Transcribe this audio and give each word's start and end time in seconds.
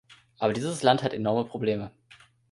Aber 0.39 0.53
dieses 0.53 0.81
Land 0.81 1.03
hat 1.03 1.13
enorme 1.13 1.47
Probleme. 1.47 1.91